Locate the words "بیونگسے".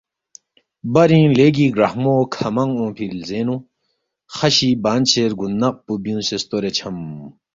6.03-6.37